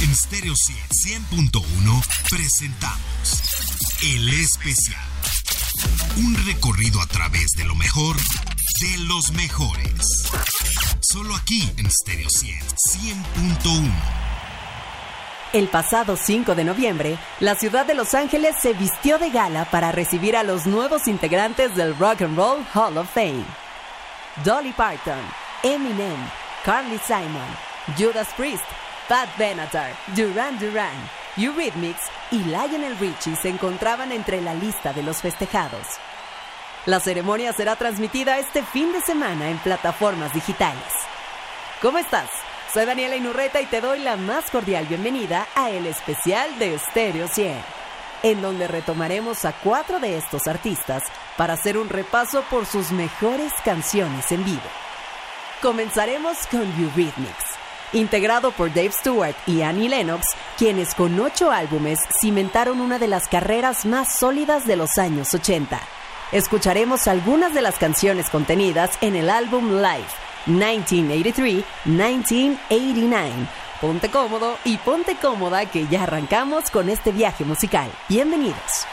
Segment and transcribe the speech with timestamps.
[0.00, 3.42] En Stereo 100.1 presentamos
[4.00, 5.02] El Especial.
[6.18, 10.30] Un recorrido a través de lo mejor de los mejores.
[11.00, 13.90] Solo aquí en Stereo 100.1.
[15.52, 19.90] El pasado 5 de noviembre, la ciudad de Los Ángeles se vistió de gala para
[19.90, 23.44] recibir a los nuevos integrantes del Rock and Roll Hall of Fame.
[24.44, 25.18] Dolly Parton,
[25.64, 26.18] Eminem,
[26.64, 27.48] Carly Simon,
[27.96, 28.62] Judas Priest,
[29.08, 30.92] Pat Benatar, Duran Duran,
[31.38, 35.86] Eurythmics y Lionel Richie se encontraban entre la lista de los festejados.
[36.84, 40.92] La ceremonia será transmitida este fin de semana en plataformas digitales.
[41.80, 42.28] ¿Cómo estás?
[42.74, 47.28] Soy Daniela Inurreta y te doy la más cordial bienvenida a el especial de Stereo
[47.28, 47.62] 100,
[48.24, 51.02] en donde retomaremos a cuatro de estos artistas
[51.38, 54.60] para hacer un repaso por sus mejores canciones en vivo.
[55.62, 57.58] Comenzaremos con Eurythmics,
[57.92, 60.24] integrado por Dave Stewart y Annie Lennox,
[60.56, 65.80] quienes con ocho álbumes cimentaron una de las carreras más sólidas de los años 80.
[66.32, 70.06] Escucharemos algunas de las canciones contenidas en el álbum Live
[70.46, 73.30] 1983-1989.
[73.80, 77.88] Ponte cómodo y ponte cómoda que ya arrancamos con este viaje musical.
[78.08, 78.88] Bienvenidos.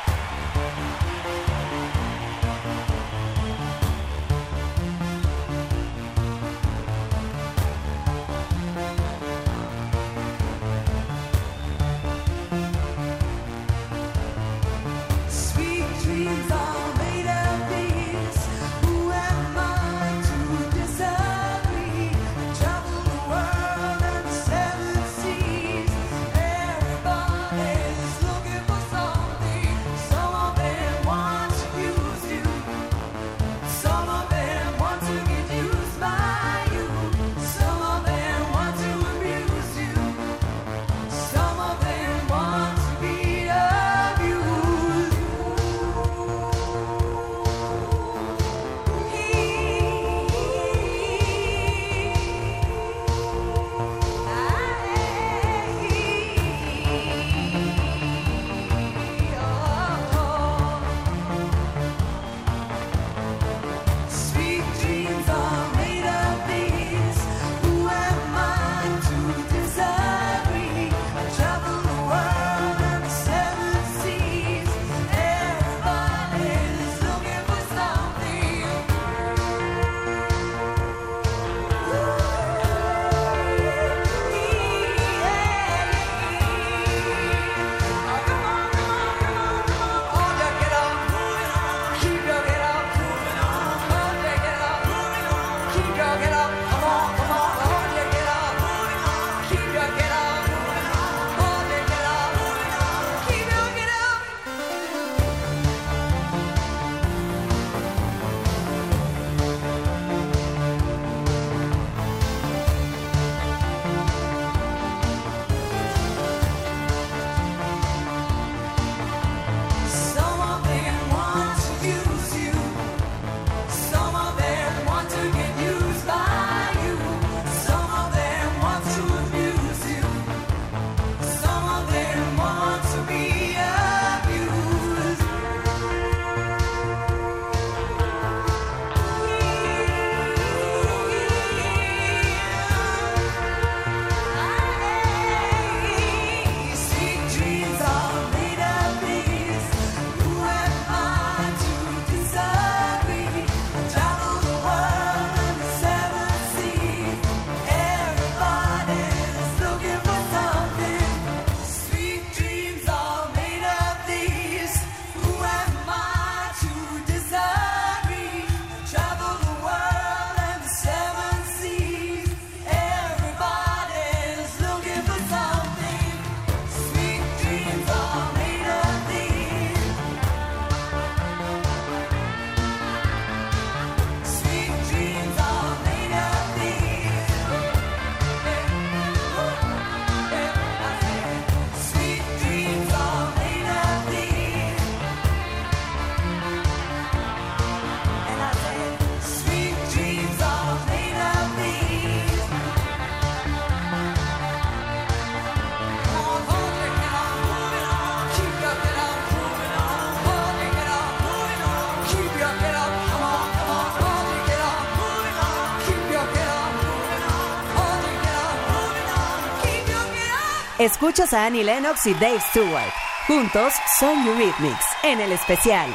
[220.86, 222.94] Escuchas a Annie Lennox y Dave Stewart.
[223.26, 225.90] Juntos son Eurythmics en el especial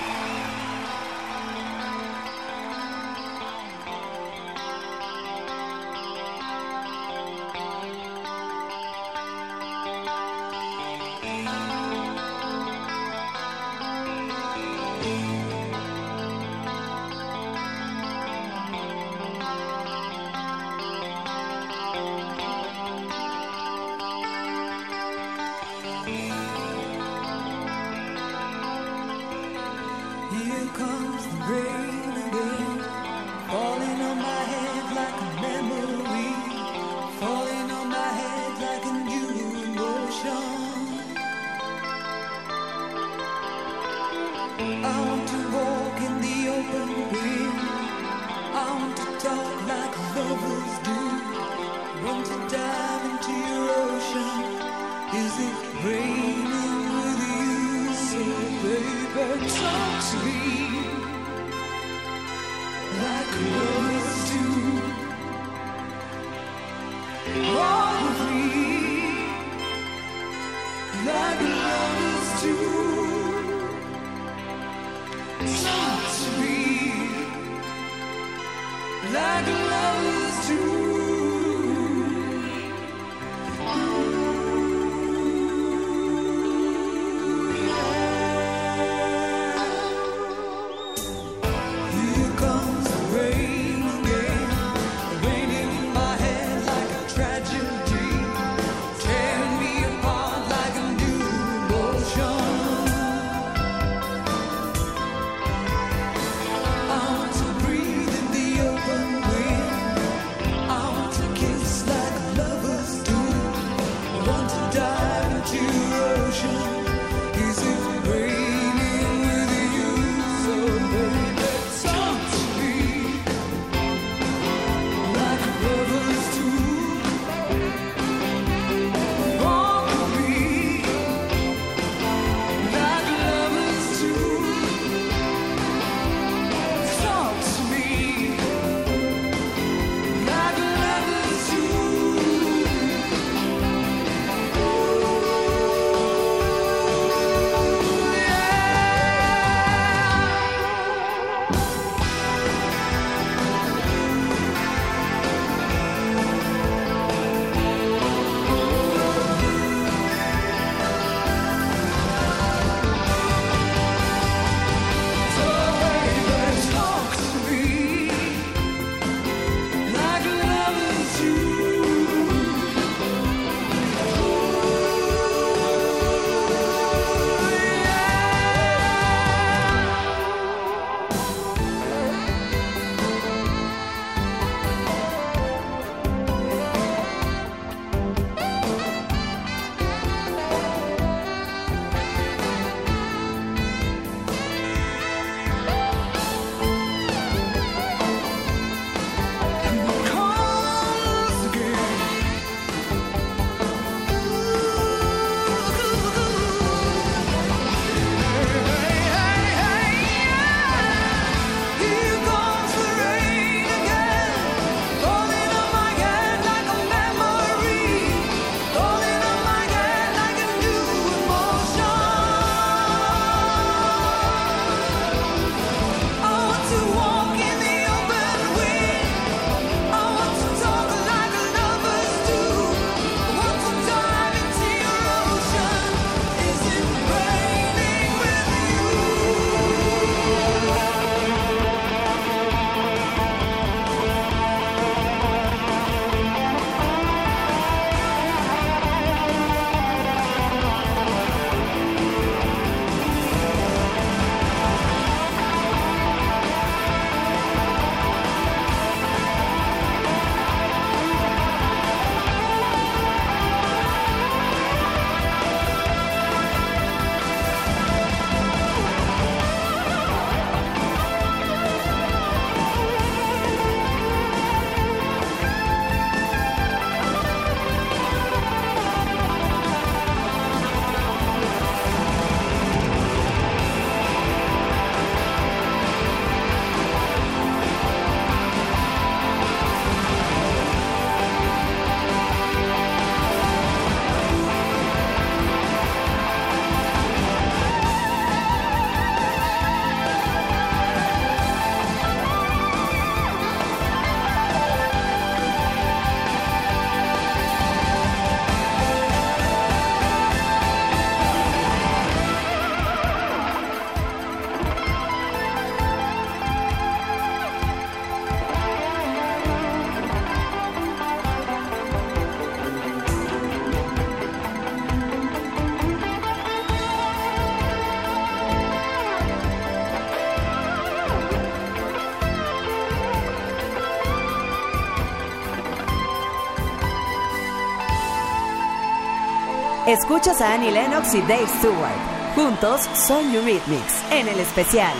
[339.90, 342.36] Escuchas a Annie Lennox y Dave Stewart.
[342.36, 344.94] Juntos son Eurythmics en el especial.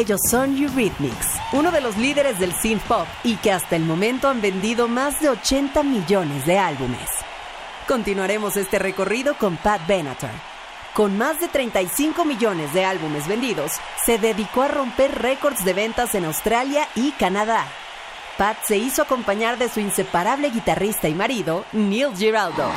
[0.00, 4.28] Ellos son Eurythmics, uno de los líderes del synth pop y que hasta el momento
[4.28, 7.06] han vendido más de 80 millones de álbumes.
[7.86, 10.32] Continuaremos este recorrido con Pat Benatar.
[10.94, 13.72] Con más de 35 millones de álbumes vendidos,
[14.06, 17.66] se dedicó a romper récords de ventas en Australia y Canadá.
[18.38, 22.70] Pat se hizo acompañar de su inseparable guitarrista y marido, Neil Giraldo.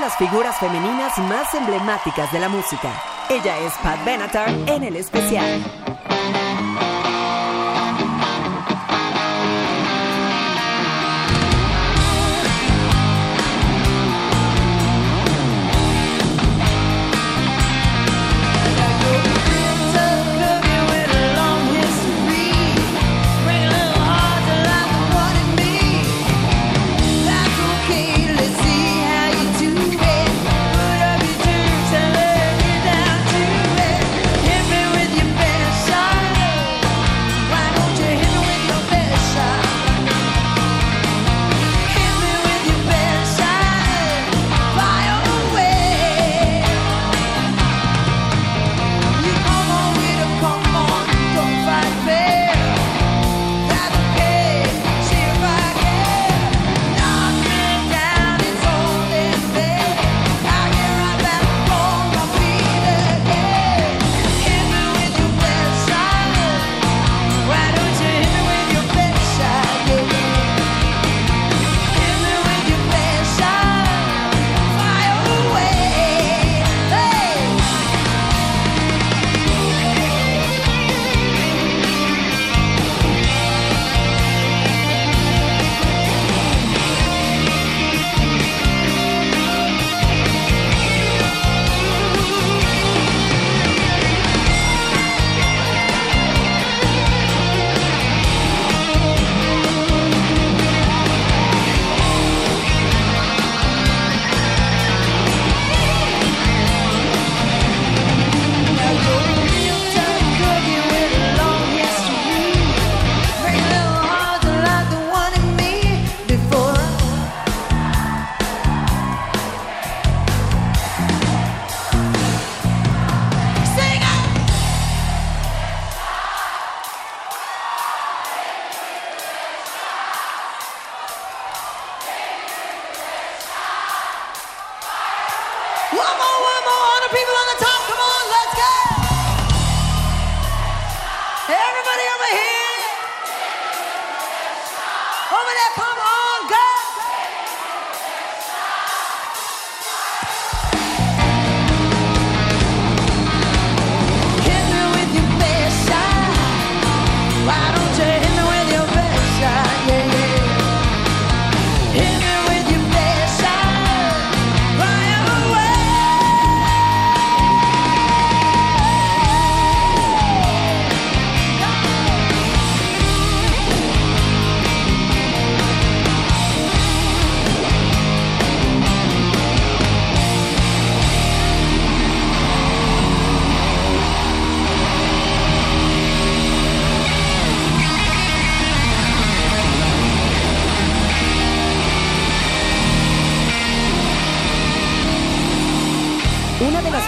[0.00, 2.92] Las figuras femeninas más emblemáticas de la música.
[3.30, 5.91] Ella es Pat Benatar en el especial.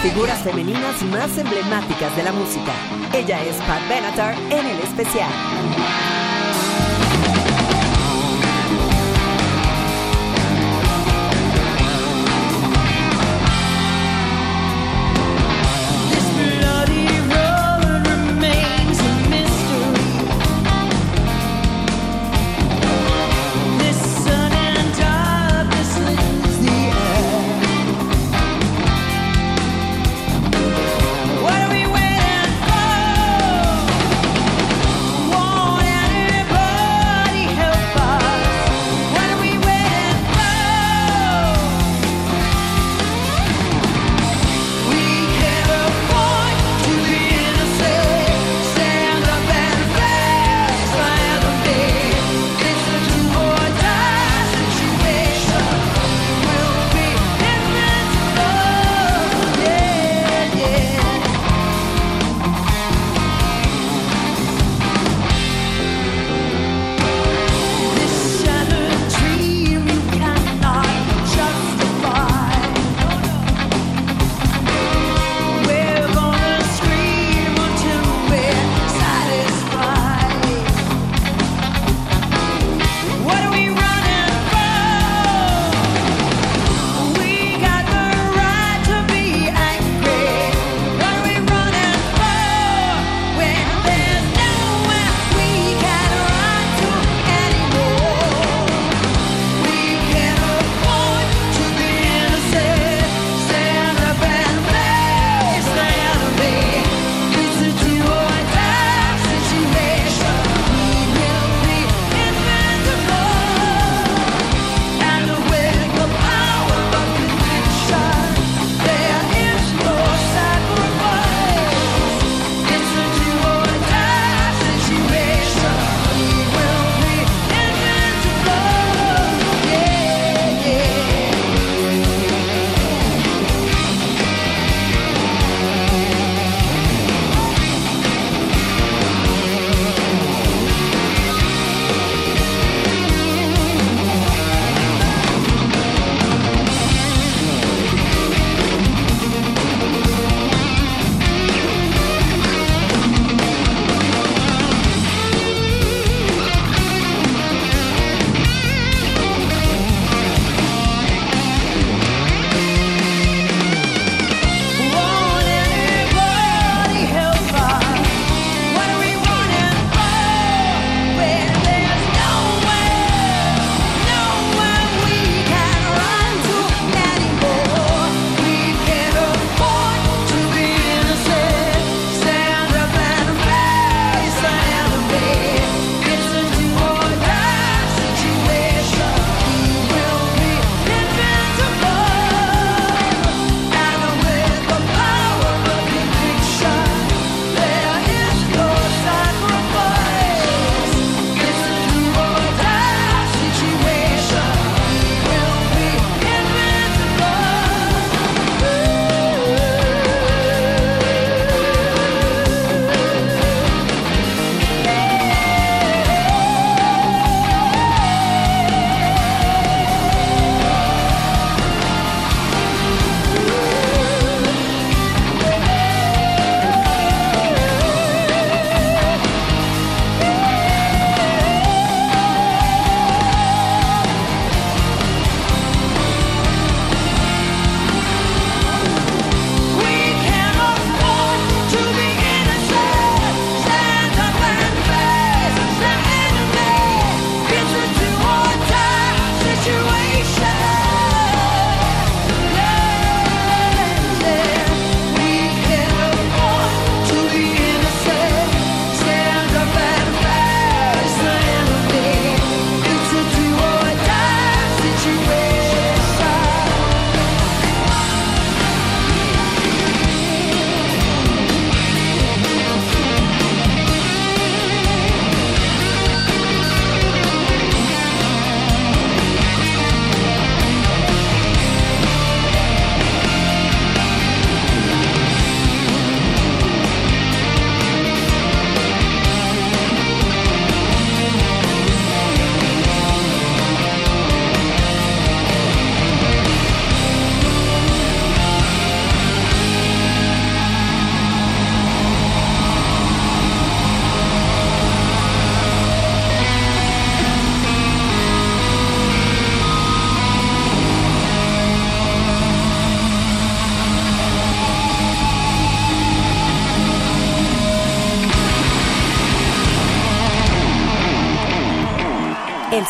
[0.03, 2.73] Figuras femeninas más emblemáticas de la música.
[3.13, 6.24] Ella es Pat Benatar en el especial.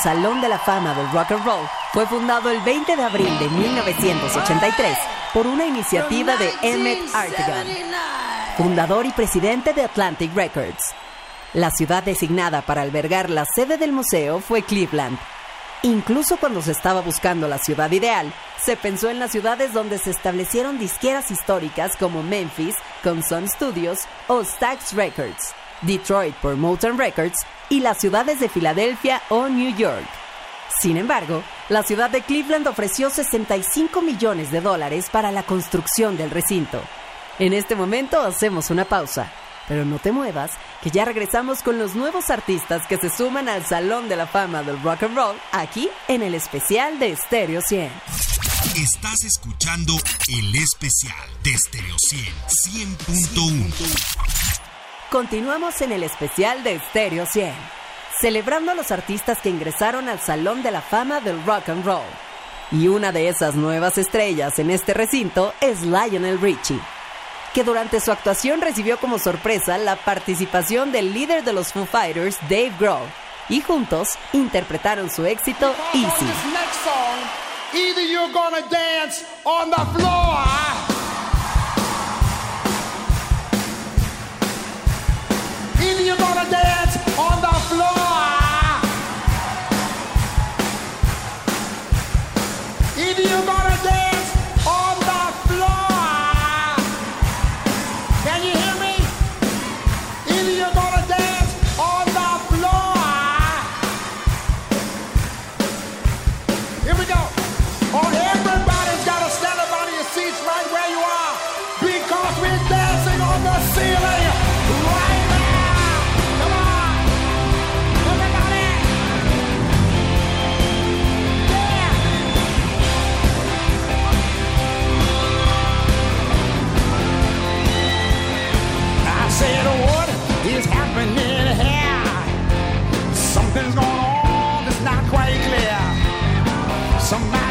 [0.05, 3.49] Salón de la Fama del Rock and Roll fue fundado el 20 de abril de
[3.49, 4.99] 1983
[5.33, 7.67] por una iniciativa de Emmett Artigan,
[8.59, 10.95] fundador y presidente de Atlantic Records.
[11.55, 15.19] La ciudad designada para albergar la sede del museo fue Cleveland.
[15.85, 18.31] Incluso cuando se estaba buscando la ciudad ideal,
[18.63, 24.01] se pensó en las ciudades donde se establecieron disqueras históricas como Memphis con Sun Studios
[24.29, 30.07] o Stax Records, Detroit por Motown Records y las ciudades de Filadelfia o New York.
[30.81, 36.31] Sin embargo, la ciudad de Cleveland ofreció 65 millones de dólares para la construcción del
[36.31, 36.81] recinto.
[37.39, 39.33] En este momento hacemos una pausa,
[39.67, 43.65] pero no te muevas, que ya regresamos con los nuevos artistas que se suman al
[43.65, 47.91] Salón de la Fama del Rock and Roll aquí en el especial de Stereo 100.
[48.77, 49.95] Estás escuchando
[50.29, 52.35] el especial de Stereo 100
[52.99, 54.64] 100.1.
[55.15, 57.55] Continuamos en el especial de Stereo 100,
[58.21, 62.03] celebrando a los artistas que ingresaron al Salón de la Fama del Rock and Roll.
[62.73, 66.81] Y una de esas nuevas estrellas en este recinto es Lionel Richie,
[67.55, 72.37] que durante su actuación recibió como sorpresa la participación del líder de los Foo Fighters,
[72.49, 73.09] Dave Grohl,
[73.49, 76.27] y juntos interpretaron su éxito Easy.
[85.97, 86.34] million dollars.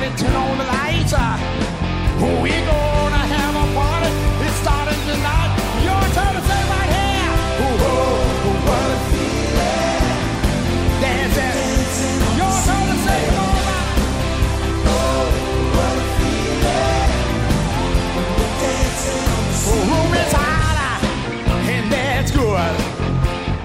[0.04, 1.14] Somebody turn on the lights.
[1.14, 1.38] Uh,
[2.44, 4.12] we're gonna have a party.
[4.44, 5.52] It's starting tonight.
[5.80, 7.32] Your turn to say right here.
[7.64, 10.04] Ooh, oh, what a feeling.
[11.00, 11.56] Dancing.
[12.36, 13.96] Your turn to say, come on now.
[14.92, 15.24] Oh,
[15.72, 17.08] what a feeling.
[19.88, 21.00] Room is hot,
[21.72, 22.76] and that's good.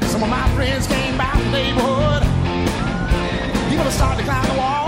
[0.09, 2.23] Some of my friends came by the neighborhood.
[3.73, 4.88] You gonna start to climb the walls?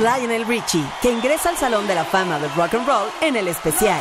[0.00, 3.48] Lionel Richie, que ingresa al Salón de la Fama del Rock and Roll en el
[3.48, 4.00] especial.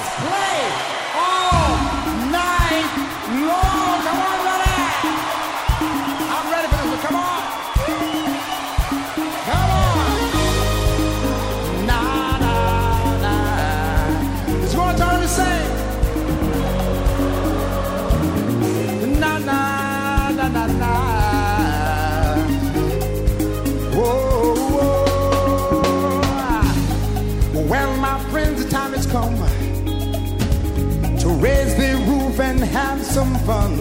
[33.24, 33.80] Have some fun.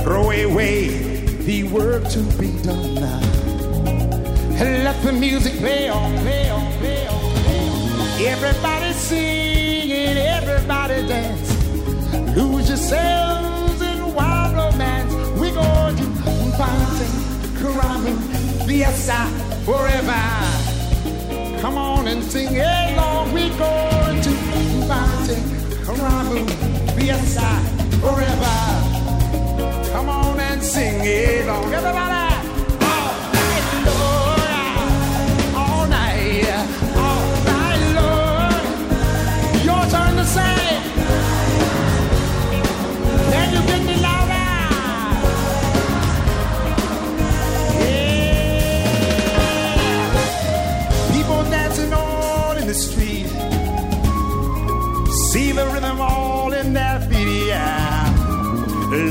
[0.00, 0.88] Throw away
[1.44, 2.94] the work to be done.
[2.94, 3.20] Now.
[4.58, 8.20] Let the music play on, play on, play on, play on.
[8.20, 8.92] Everybody
[10.16, 11.50] everybody dance.
[12.36, 15.12] Lose yourselves in wild romance.
[15.38, 16.04] We're going to
[16.56, 17.08] party,
[17.58, 18.12] caramba,
[18.66, 19.26] fiesta
[19.64, 20.22] forever.
[21.60, 23.32] Come on and sing along.
[23.32, 24.32] We're going to
[24.86, 25.36] party,
[27.04, 27.60] caramba, fiesta
[28.00, 28.56] forever.
[29.92, 31.72] Come on and sing it along.
[31.72, 32.33] Everybody.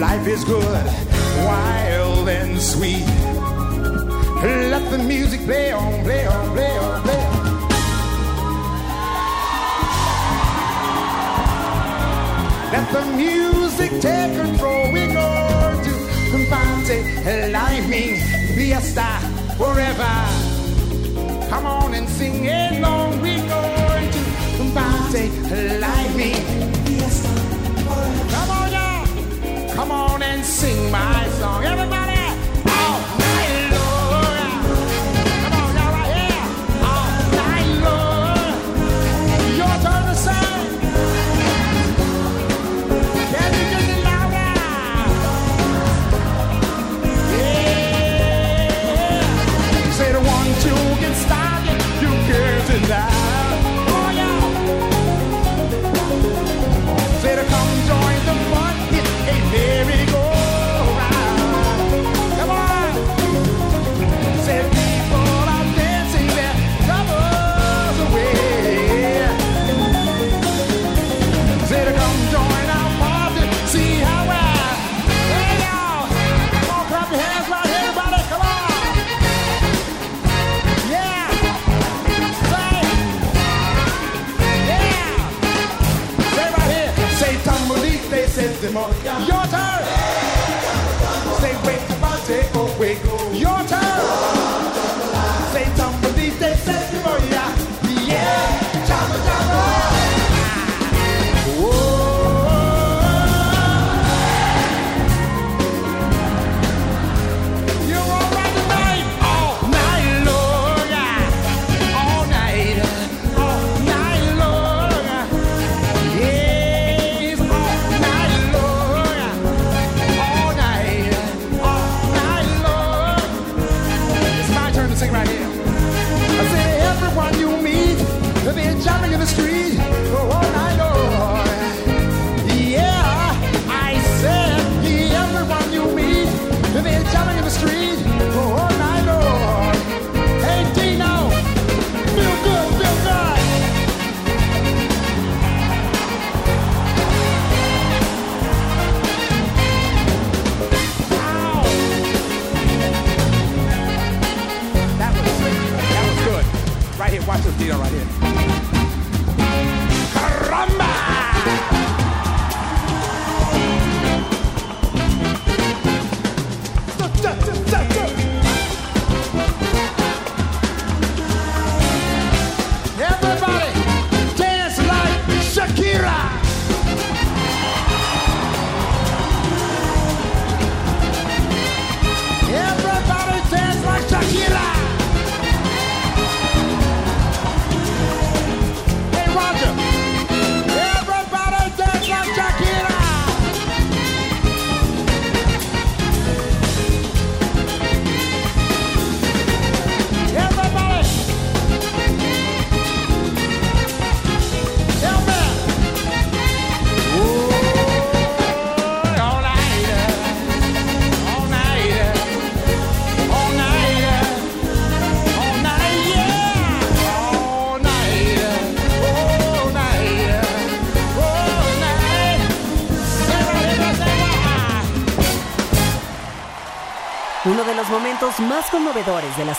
[0.03, 0.85] Life is good,
[1.45, 3.05] wild and sweet.
[4.73, 7.43] Let the music play on, play on, play on, play on.
[12.73, 14.91] Let the music take control.
[14.91, 15.93] We're going to
[16.49, 16.99] party,
[17.53, 18.19] life me,
[18.55, 19.09] fiesta
[19.57, 20.15] forever.
[21.49, 23.21] Come on and sing along.
[23.21, 24.11] We're going
[24.57, 25.29] to party,
[25.79, 26.52] life me,
[30.43, 31.63] sing my song.
[31.63, 32.02] Everybody.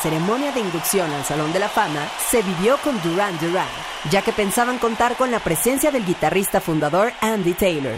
[0.04, 3.66] ceremonia de inducción al Salón de la Fama se vivió con Duran Duran,
[4.10, 7.94] ya que pensaban contar con la presencia del guitarrista fundador Andy Taylor,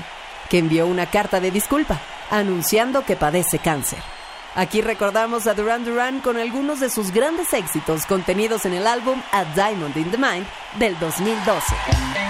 [0.48, 2.00] que envió una carta de disculpa
[2.30, 3.98] anunciando que padece cáncer.
[4.54, 9.20] Aquí recordamos a Duran Duran con algunos de sus grandes éxitos contenidos en el álbum
[9.32, 10.46] A Diamond in the Mind
[10.78, 12.25] del 2012.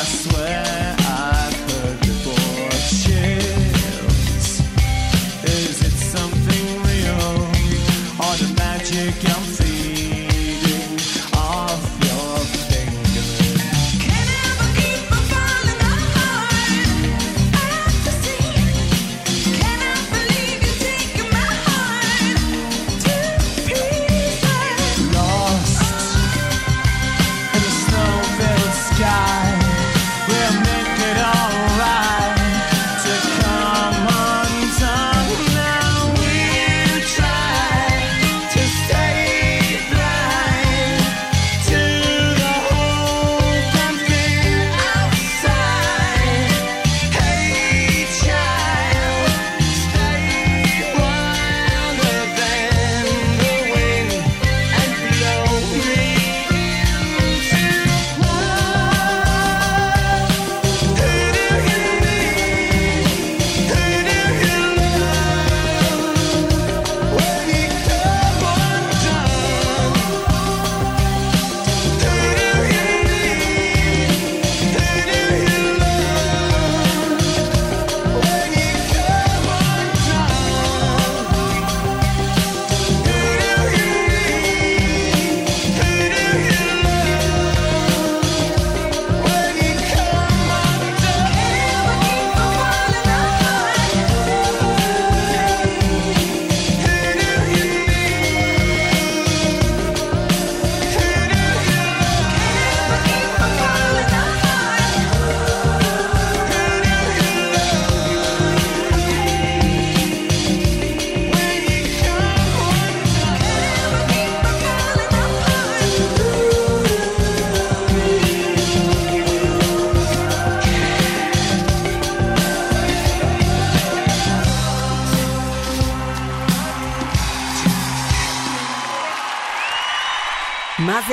[0.00, 0.69] I swear.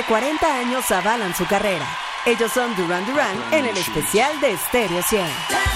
[0.07, 1.85] 40 años avalan su carrera.
[2.25, 5.66] Ellos son Duran Duran en el especial de Stereo 100.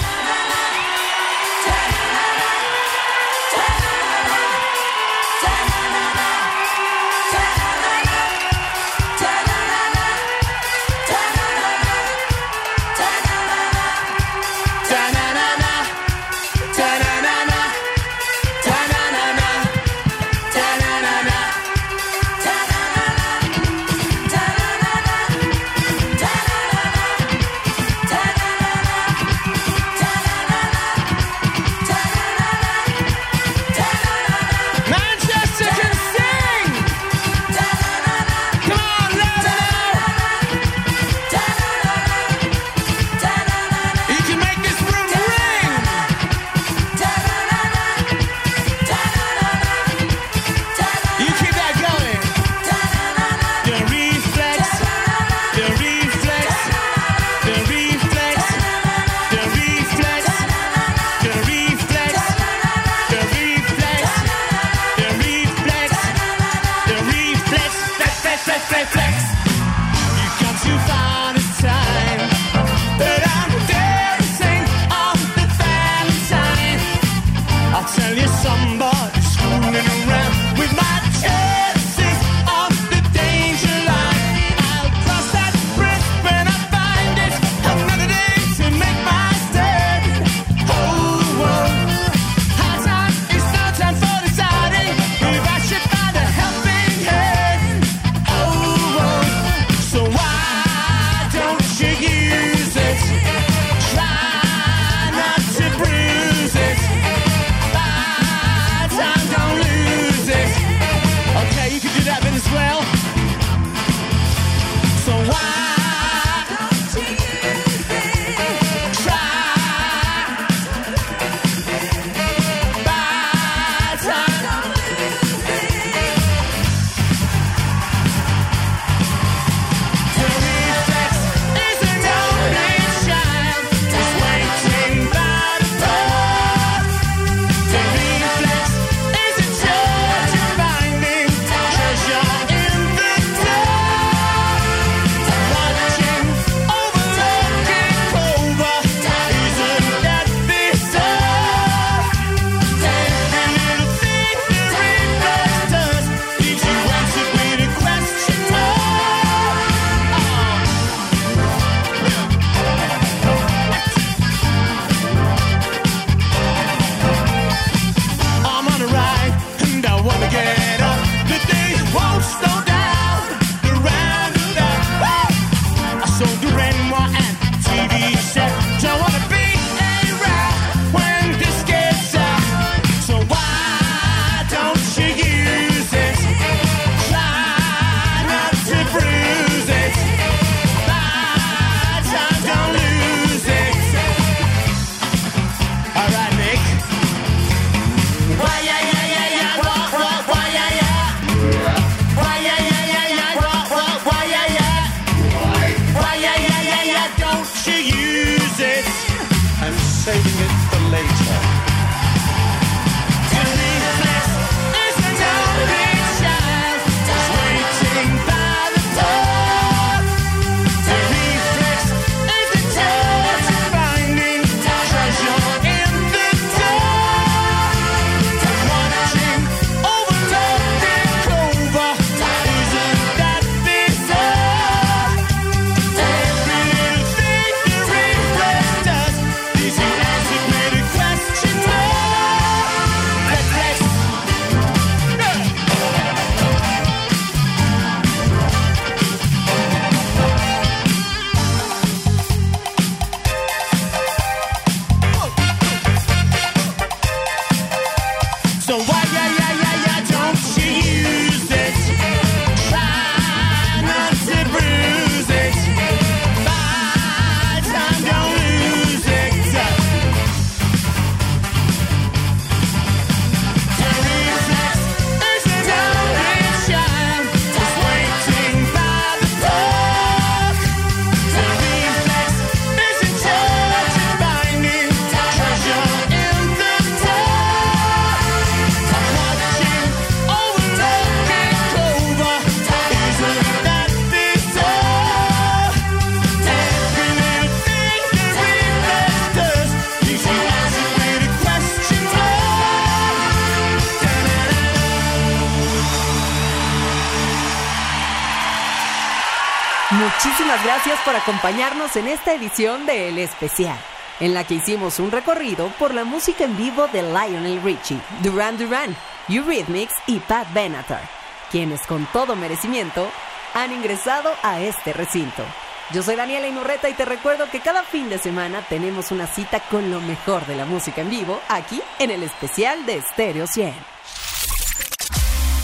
[311.22, 313.78] Acompañarnos en esta edición de El Especial,
[314.18, 318.58] en la que hicimos un recorrido por la música en vivo de Lionel Richie, Duran
[318.58, 318.96] Duran,
[319.28, 321.08] Eurythmics y Pat Benatar,
[321.52, 323.08] quienes con todo merecimiento
[323.54, 325.44] han ingresado a este recinto.
[325.92, 329.60] Yo soy Daniela Inurreta y te recuerdo que cada fin de semana tenemos una cita
[329.60, 333.72] con lo mejor de la música en vivo aquí en el especial de Stereo 100.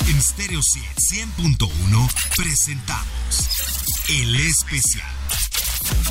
[0.09, 5.18] En Stereo 100.1 presentamos El Especial.